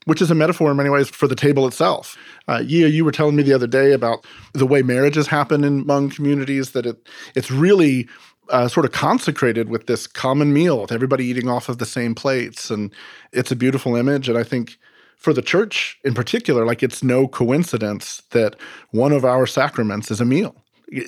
[0.06, 2.18] which is a metaphor in many ways for the table itself.
[2.48, 6.14] Uh, you were telling me the other day about the way marriages happen in Hmong
[6.14, 6.72] communities.
[6.72, 8.08] That it it's really
[8.50, 12.14] uh, sort of consecrated with this common meal, with everybody eating off of the same
[12.14, 12.94] plates, and
[13.32, 14.30] it's a beautiful image.
[14.30, 14.78] And I think
[15.18, 18.56] for the church in particular, like it's no coincidence that
[18.92, 20.56] one of our sacraments is a meal,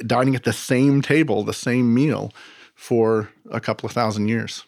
[0.08, 2.34] dining at the same table, the same meal
[2.80, 4.64] for a couple of thousand years.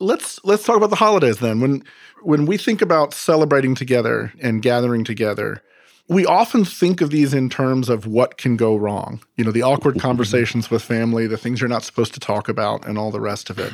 [0.00, 1.60] Let's let's talk about the holidays then.
[1.60, 1.84] When
[2.22, 5.62] when we think about celebrating together and gathering together,
[6.08, 9.22] we often think of these in terms of what can go wrong.
[9.36, 12.84] You know, the awkward conversations with family, the things you're not supposed to talk about,
[12.84, 13.72] and all the rest of it.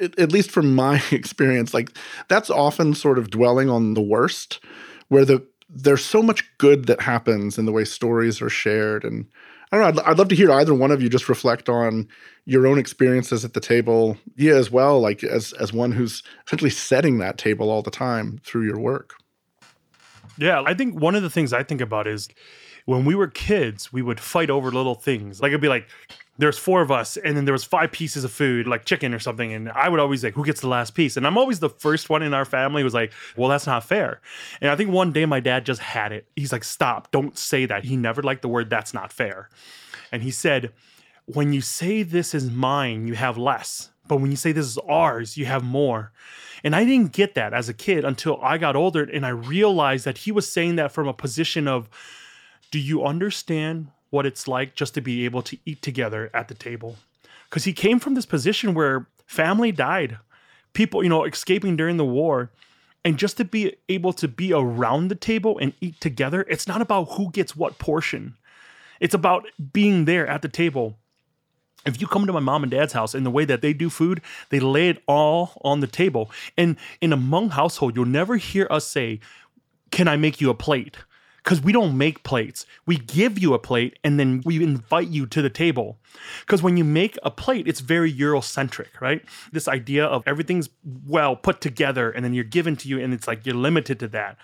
[0.00, 1.90] At, at least from my experience, like
[2.26, 4.58] that's often sort of dwelling on the worst,
[5.06, 9.26] where the there's so much good that happens in the way stories are shared and
[9.70, 10.02] I don't know.
[10.02, 12.08] I'd, I'd love to hear either one of you just reflect on
[12.44, 16.70] your own experiences at the table, yeah, as well, like as as one who's essentially
[16.70, 19.14] setting that table all the time through your work.
[20.38, 22.28] Yeah, I think one of the things I think about is
[22.86, 25.42] when we were kids, we would fight over little things.
[25.42, 25.88] Like it'd be like
[26.38, 29.18] there's four of us, and then there was five pieces of food, like chicken or
[29.18, 31.16] something, and I would always like, who gets the last piece?
[31.16, 34.20] And I'm always the first one in our family who's like, well, that's not fair.
[34.60, 36.28] And I think one day my dad just had it.
[36.36, 37.84] He's like, stop, don't say that.
[37.84, 39.48] He never liked the word that's not fair.
[40.12, 40.72] And he said,
[41.26, 43.90] when you say this is mine, you have less.
[44.06, 46.12] But when you say this is ours, you have more.
[46.64, 50.04] And I didn't get that as a kid until I got older and I realized
[50.04, 51.88] that he was saying that from a position of,
[52.70, 56.54] do you understand what it's like just to be able to eat together at the
[56.54, 56.96] table?
[57.48, 60.18] Because he came from this position where family died,
[60.72, 62.50] people, you know, escaping during the war.
[63.04, 66.82] And just to be able to be around the table and eat together, it's not
[66.82, 68.36] about who gets what portion.
[69.00, 70.98] It's about being there at the table.
[71.86, 73.88] If you come to my mom and dad's house and the way that they do
[73.88, 76.30] food, they lay it all on the table.
[76.56, 79.20] And in a Hmong household, you'll never hear us say,
[79.90, 80.98] Can I make you a plate?
[81.42, 82.66] Because we don't make plates.
[82.84, 85.98] We give you a plate and then we invite you to the table.
[86.40, 89.22] Because when you make a plate, it's very Eurocentric, right?
[89.52, 90.68] This idea of everything's
[91.06, 94.08] well put together and then you're given to you and it's like you're limited to
[94.08, 94.36] that.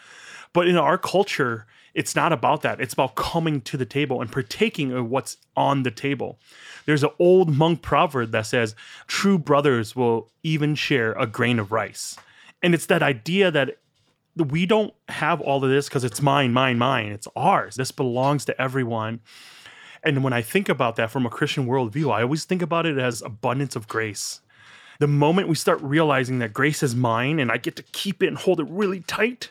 [0.52, 2.80] But in our culture, it's not about that.
[2.80, 6.38] It's about coming to the table and partaking of what's on the table.
[6.86, 8.74] There's an old Hmong proverb that says,
[9.06, 12.16] True brothers will even share a grain of rice.
[12.62, 13.78] And it's that idea that
[14.36, 17.12] we don't have all of this because it's mine, mine, mine.
[17.12, 17.76] It's ours.
[17.76, 19.20] This belongs to everyone.
[20.02, 22.98] And when I think about that from a Christian worldview, I always think about it
[22.98, 24.40] as abundance of grace.
[25.00, 28.28] The moment we start realizing that grace is mine and I get to keep it
[28.28, 29.50] and hold it really tight,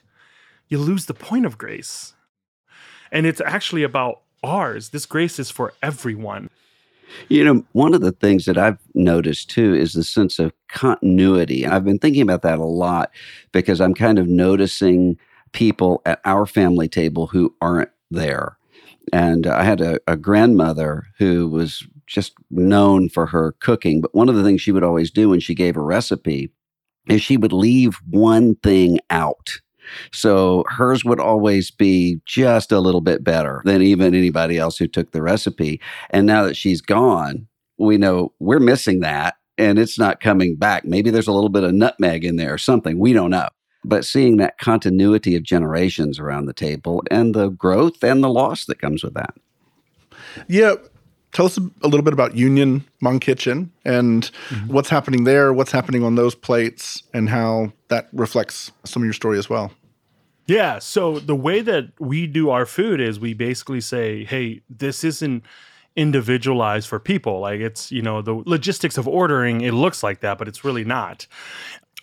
[0.68, 2.14] you lose the point of grace.
[3.12, 4.90] And it's actually about ours.
[4.90, 6.50] This grace is for everyone.
[7.30, 11.66] You know, one of the things that I've noticed too is the sense of continuity.
[11.66, 13.12] I've been thinking about that a lot
[13.52, 15.18] because I'm kind of noticing
[15.52, 18.58] people at our family table who aren't there.
[19.12, 24.02] And I had a, a grandmother who was just known for her cooking.
[24.02, 26.52] But one of the things she would always do when she gave a recipe
[27.08, 29.60] is she would leave one thing out.
[30.12, 34.88] So hers would always be just a little bit better than even anybody else who
[34.88, 35.82] took the recipe.
[36.10, 40.86] And now that she's gone, we know we're missing that and it's not coming back.
[40.86, 43.00] Maybe there's a little bit of nutmeg in there or something.
[43.00, 43.50] We don't know.
[43.86, 48.66] But seeing that continuity of generations around the table and the growth and the loss
[48.66, 49.36] that comes with that.
[50.48, 50.76] Yeah.
[51.34, 54.72] Tell us a little bit about Union Hmong Kitchen and mm-hmm.
[54.72, 59.14] what's happening there, what's happening on those plates, and how that reflects some of your
[59.14, 59.72] story as well.
[60.46, 60.80] Yeah.
[60.80, 65.44] So the way that we do our food is we basically say, hey, this isn't
[65.96, 67.40] individualized for people.
[67.40, 70.84] Like it's, you know, the logistics of ordering, it looks like that, but it's really
[70.84, 71.28] not.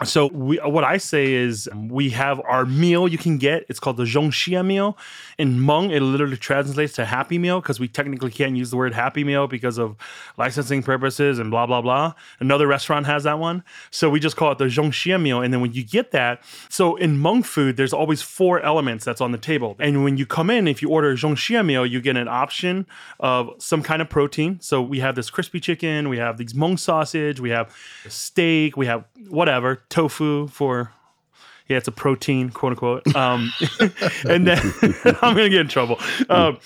[0.05, 3.67] So we, what I say is we have our meal you can get.
[3.69, 4.97] It's called the Zoo Siab meal.
[5.37, 8.95] In Hmong, it literally translates to happy meal because we technically can't use the word
[8.95, 9.97] happy meal because of
[10.39, 12.15] licensing purposes and blah, blah, blah.
[12.39, 13.63] Another restaurant has that one.
[13.91, 15.43] So we just call it the Zoo Siab meal.
[15.43, 19.21] And then when you get that, so in Hmong food, there's always four elements that's
[19.21, 19.77] on the table.
[19.79, 22.29] And when you come in, if you order a Zoo Siab meal, you get an
[22.29, 22.87] option
[23.19, 24.61] of some kind of protein.
[24.61, 27.75] So we have this crispy chicken, we have these Hmong sausage, we have
[28.09, 30.93] steak, we have whatever, tofu for
[31.69, 33.15] Yeah, it's a protein, quote unquote.
[33.15, 33.53] Um,
[34.29, 34.59] and then
[35.23, 36.01] I'm gonna get in trouble.
[36.29, 36.59] Um,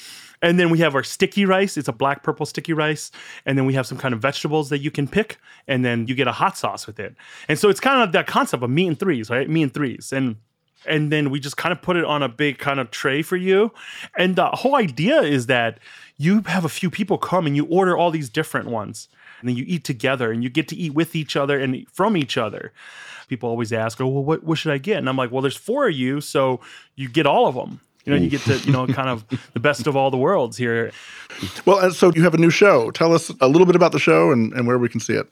[0.45, 1.79] and then we have our sticky rice.
[1.79, 3.11] It's a black purple sticky rice.
[3.47, 5.39] And then we have some kind of vegetables that you can pick.
[5.67, 7.17] And then you get a hot sauce with it.
[7.49, 9.49] And so it's kind of that concept of meat and threes, right?
[9.49, 10.13] Meat and threes.
[10.13, 10.37] And
[10.87, 13.37] and then we just kind of put it on a big kind of tray for
[13.37, 13.73] you.
[14.19, 15.79] And the whole idea is that
[16.19, 19.09] you have a few people come and you order all these different ones.
[19.41, 22.17] And then you eat together and you get to eat with each other and from
[22.17, 22.73] each other.
[23.29, 24.99] People always ask, oh, well, what, what should I get?
[24.99, 26.61] And I'm like, well, there's four of you, so
[26.95, 27.81] you get all of them.
[28.05, 29.25] You know, you get to, you know, kind of
[29.55, 30.93] the best of all the worlds here.
[31.65, 32.91] Well, and so you have a new show.
[32.91, 35.27] Tell us a little bit about the show and, and where we can see it.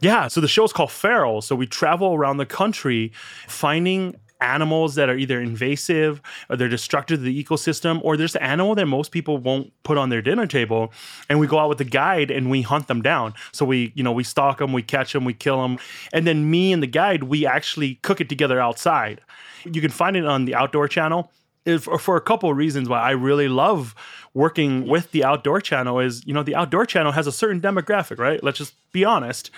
[0.00, 1.42] Yeah, so the show is called Feral.
[1.42, 3.12] So we travel around the country
[3.46, 8.42] finding animals that are either invasive or they're destructive to the ecosystem, or there's an
[8.42, 10.92] animal that most people won't put on their dinner table.
[11.28, 13.34] And we go out with the guide and we hunt them down.
[13.52, 15.78] So we, you know, we stalk them, we catch them, we kill them.
[16.12, 19.20] And then me and the guide, we actually cook it together outside.
[19.64, 21.30] You can find it on the Outdoor Channel.
[21.78, 23.94] For, a couple of reasons why I really love
[24.34, 28.18] working with the outdoor channel is you know the outdoor channel has a certain demographic
[28.18, 29.50] right let's just be honest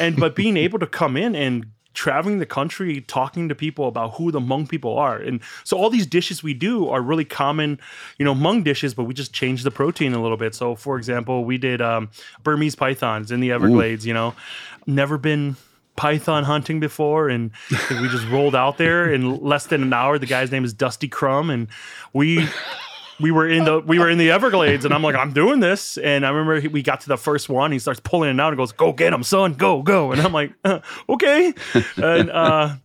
[0.00, 1.66] and but being able to come in and
[1.96, 5.16] traveling the country talking to people about who the Hmong people are.
[5.16, 7.80] And so all these dishes we do are really common,
[8.18, 10.54] you know, Hmong dishes, but we just change the protein a little bit.
[10.54, 12.10] So for example, we did um,
[12.44, 14.08] Burmese pythons in the Everglades, Ooh.
[14.08, 14.34] you know,
[14.86, 15.56] never been
[15.96, 17.50] python hunting before and
[17.90, 21.08] we just rolled out there in less than an hour the guy's name is dusty
[21.08, 21.68] crumb and
[22.12, 22.46] we
[23.20, 25.96] we were in the we were in the Everglades, and I'm like, I'm doing this.
[25.98, 27.72] And I remember he, we got to the first one.
[27.72, 29.54] He starts pulling it out and goes, "Go get him, son!
[29.54, 31.54] Go, go!" And I'm like, uh, "Okay."
[31.96, 32.76] And uh,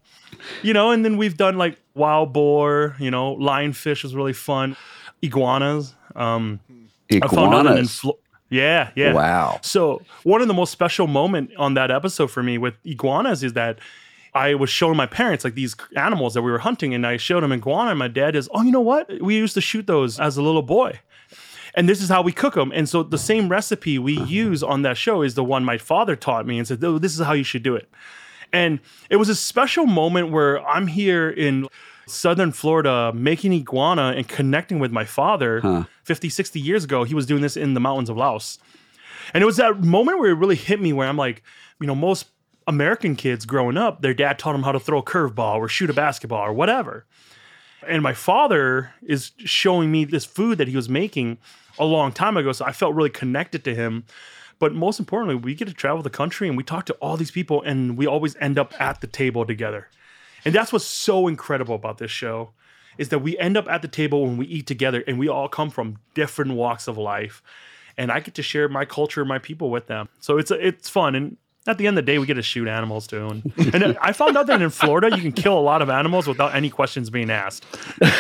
[0.62, 2.96] you know, and then we've done like wild boar.
[3.00, 4.76] You know, lionfish was really fun.
[5.22, 5.94] Iguanas.
[6.16, 6.60] Um,
[7.10, 8.04] Iguanas.
[8.50, 9.14] yeah, yeah.
[9.14, 9.60] Wow.
[9.62, 13.54] So one of the most special moment on that episode for me with iguanas is
[13.54, 13.80] that
[14.34, 17.44] I was showing my parents like these animals that we were hunting, and I showed
[17.44, 17.92] them iguana.
[17.92, 19.22] And my dad is, oh, you know what?
[19.22, 21.00] We used to shoot those as a little boy.
[21.74, 22.72] And this is how we cook them.
[22.74, 24.26] And so the same recipe we uh-huh.
[24.26, 27.18] use on that show is the one my father taught me and said, oh, this
[27.18, 27.90] is how you should do it.
[28.54, 28.80] And
[29.10, 31.68] it was a special moment where I'm here in
[32.08, 35.84] southern Florida making iguana and connecting with my father huh.
[36.04, 37.04] 50, 60 years ago.
[37.06, 38.60] He was doing this in the mountains of Laos.
[39.34, 41.42] And it was that moment where it really hit me where I'm like,
[41.80, 42.28] you know, most
[42.68, 45.90] American kids growing up, their dad taught them how to throw a curveball or shoot
[45.90, 47.06] a basketball or whatever.
[47.88, 51.40] And my father is showing me this food that he was making
[51.80, 52.52] a long time ago.
[52.52, 54.04] So I felt really connected to him.
[54.60, 57.32] But most importantly, we get to travel the country and we talk to all these
[57.32, 59.88] people and we always end up at the table together.
[60.46, 62.52] And that's what's so incredible about this show
[62.98, 65.48] is that we end up at the table when we eat together and we all
[65.48, 67.42] come from different walks of life.
[67.98, 70.10] And I get to share my culture, my people with them.
[70.20, 71.16] So it's it's fun.
[71.16, 71.38] And
[71.68, 73.28] at the end of the day, we get to shoot animals too.
[73.28, 76.28] And, and I found out that in Florida, you can kill a lot of animals
[76.28, 77.66] without any questions being asked.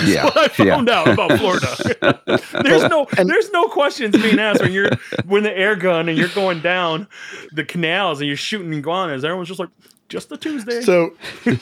[0.05, 0.99] Yeah, I found yeah.
[0.99, 2.21] out about Florida.
[2.63, 4.91] there's no, there's no questions being asked when you're
[5.25, 7.07] when the air gun and you're going down
[7.51, 9.23] the canals and you're shooting iguanas.
[9.25, 9.69] Everyone's just like,
[10.11, 10.81] just the Tuesday.
[10.81, 11.13] So,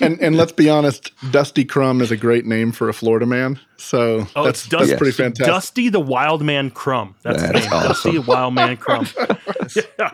[0.02, 3.60] and and let's be honest, Dusty Crumb is a great name for a Florida man.
[3.78, 5.45] So oh, that's, Dusty, that's pretty fantastic.
[5.45, 7.16] Dusty the Wild Man Crumb.
[7.22, 7.74] That's, that's the name.
[7.74, 7.88] Awesome.
[7.88, 9.08] Dusty the Wild Man Crumb.
[10.00, 10.12] yeah.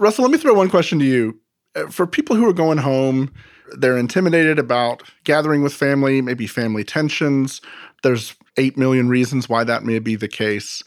[0.00, 1.38] Russell, let me throw one question to you.
[1.76, 3.32] Uh, for people who are going home,
[3.76, 7.60] they're intimidated about gathering with family, maybe family tensions.
[8.02, 10.82] There's 8 million reasons why that may be the case.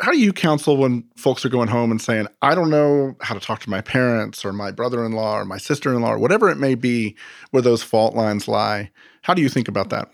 [0.00, 3.34] How do you counsel when folks are going home and saying, I don't know how
[3.34, 6.12] to talk to my parents or my brother in law or my sister in law
[6.12, 7.16] or whatever it may be
[7.52, 8.90] where those fault lines lie?
[9.22, 10.10] How do you think about that?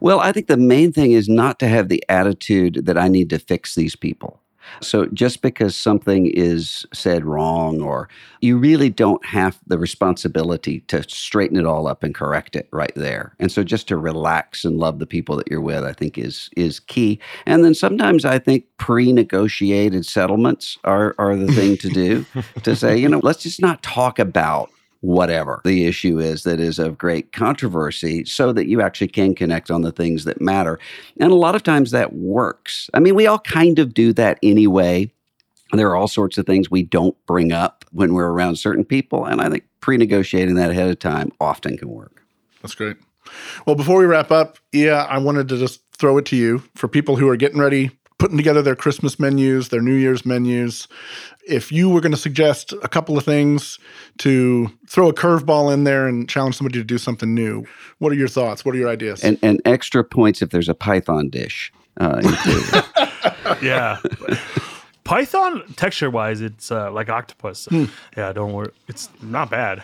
[0.00, 3.30] Well, I think the main thing is not to have the attitude that I need
[3.30, 4.41] to fix these people.
[4.80, 8.08] So just because something is said wrong, or
[8.40, 12.94] you really don't have the responsibility to straighten it all up and correct it right
[12.94, 13.34] there.
[13.38, 16.50] And so just to relax and love the people that you're with, I think is
[16.56, 17.18] is key.
[17.46, 22.26] And then sometimes I think pre-negotiated settlements are are the thing to do.
[22.62, 24.70] to say, you know, let's just not talk about
[25.02, 29.70] whatever the issue is that is of great controversy so that you actually can connect
[29.70, 30.78] on the things that matter.
[31.20, 32.88] And a lot of times that works.
[32.94, 35.12] I mean, we all kind of do that anyway.
[35.72, 39.24] There are all sorts of things we don't bring up when we're around certain people.
[39.24, 42.22] And I think pre negotiating that ahead of time often can work.
[42.62, 42.96] That's great.
[43.66, 46.86] Well, before we wrap up, yeah, I wanted to just throw it to you for
[46.86, 47.90] people who are getting ready
[48.22, 50.86] putting together their Christmas menus, their New Year's menus.
[51.48, 53.78] If you were going to suggest a couple of things
[54.18, 57.64] to throw a curveball in there and challenge somebody to do something new,
[57.98, 58.64] what are your thoughts?
[58.64, 59.24] What are your ideas?
[59.24, 62.20] And, and extra points if there's a Python dish uh,
[63.62, 63.98] yeah.
[65.04, 67.68] Python texture wise, it's uh, like octopus.
[68.16, 69.82] Yeah, don't worry, it's not bad.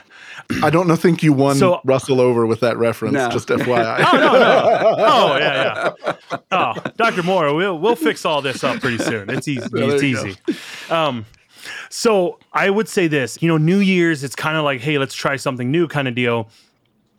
[0.63, 0.95] I don't know.
[0.97, 3.15] Think you won So- Russell over with that reference.
[3.15, 3.29] No.
[3.29, 3.99] Just FYI.
[4.13, 4.95] Oh no, no.
[4.99, 6.37] Oh yeah, yeah.
[6.53, 7.23] Oh, Dr.
[7.25, 9.29] Moore, we'll we'll fix all this up pretty soon.
[9.29, 9.67] It's easy.
[9.73, 10.27] There it's you go.
[10.27, 10.39] easy.
[10.91, 11.27] Um,
[11.91, 13.41] so I would say this.
[13.41, 16.15] You know, New Year's, it's kind of like, hey, let's try something new, kind of
[16.15, 16.49] deal.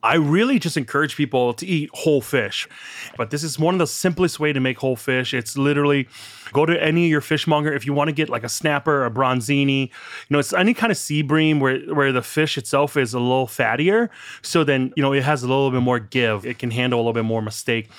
[0.01, 2.69] I really just encourage people to eat whole fish.
[3.17, 5.33] But this is one of the simplest way to make whole fish.
[5.33, 6.07] It's literally
[6.53, 9.11] go to any of your fishmonger if you want to get like a snapper, a
[9.11, 9.89] bronzini, you
[10.29, 13.47] know, it's any kind of sea bream where where the fish itself is a little
[13.47, 14.09] fattier.
[14.41, 16.45] So then, you know, it has a little bit more give.
[16.45, 17.89] It can handle a little bit more mistake.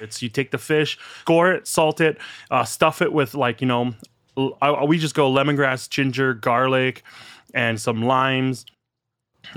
[0.00, 2.16] It's you take the fish, score it, salt it,
[2.50, 3.94] uh, stuff it with like, you know,
[4.36, 7.02] I- we just go lemongrass, ginger, garlic,
[7.54, 8.66] and some limes.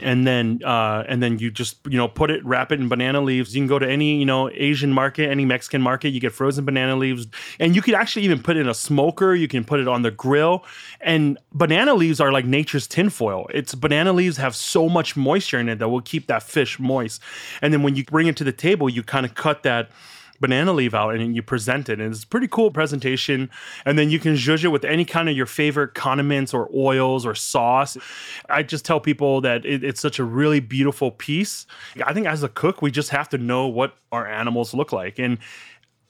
[0.02, 3.20] And then uh, and then you just you know put it wrap it in banana
[3.22, 3.54] leaves.
[3.54, 6.64] You can go to any you know asian market any mexican market you get frozen
[6.64, 7.28] banana leaves.
[7.60, 9.36] And you can actually even put it in a smoker.
[9.36, 10.64] You can put it on the grill.
[11.02, 13.46] And banana leaves are like nature's tinfoil.
[13.54, 17.22] It's banana leaves have so much moisture in it that will keep that fish moist.
[17.62, 19.90] And then when you bring it to the table you kind of cut that
[20.44, 22.02] banana leaf out and you present it.
[22.02, 23.50] And it's a pretty cool presentation.
[23.86, 27.26] And then you can zhuzh it with any kind of your favorite condiments or oils
[27.26, 27.98] or sauce.
[28.50, 31.66] I just tell people that it, it's such a really beautiful piece.
[32.06, 35.18] I think as a cook, we just have to know what our animals look like.
[35.18, 35.38] And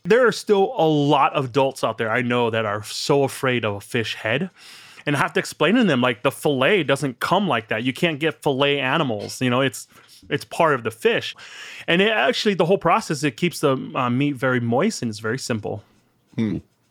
[0.03, 3.63] there are still a lot of adults out there I know that are so afraid
[3.63, 4.49] of a fish head.
[5.05, 7.83] And I have to explain to them like the fillet doesn't come like that.
[7.83, 9.39] You can't get fillet animals.
[9.41, 9.87] You know, it's
[10.29, 11.35] it's part of the fish,
[11.87, 15.19] and it actually the whole process it keeps the uh, meat very moist and it's
[15.19, 15.83] very simple.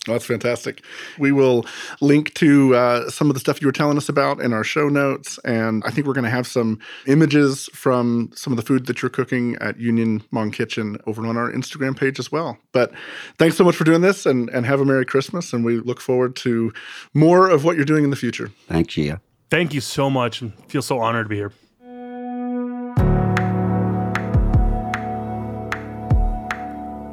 [0.09, 0.83] Oh, that's fantastic.
[1.17, 1.65] We will
[2.01, 4.89] link to uh, some of the stuff you were telling us about in our show
[4.89, 5.39] notes.
[5.45, 9.01] And I think we're going to have some images from some of the food that
[9.01, 12.59] you're cooking at Union Hmong Kitchen over on our Instagram page as well.
[12.73, 12.91] But
[13.39, 15.53] thanks so much for doing this and, and have a Merry Christmas.
[15.53, 16.73] And we look forward to
[17.15, 18.51] more of what you're doing in the future.
[18.67, 19.21] Thanks, Yia.
[19.51, 20.43] Thank you so much.
[20.43, 21.53] and Feel so honored to be here.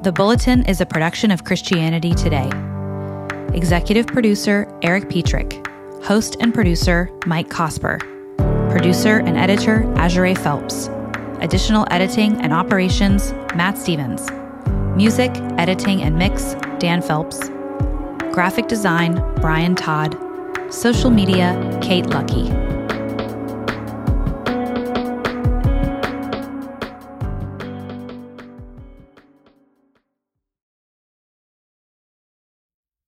[0.02, 2.50] The Bulletin is a production of Christianity Today.
[3.54, 5.68] Executive producer Erik Petrik.
[6.06, 8.00] Host and producer Mike Cosper.
[8.72, 10.88] Producer and editor Azure Phelps.
[11.41, 14.26] Additional editing and operations Matt Stevens.
[14.95, 17.50] Music, editing, and mix Dan Phelps.
[18.32, 20.18] Graphic design Brian Todd.
[20.74, 22.47] Social media Kate Lucky.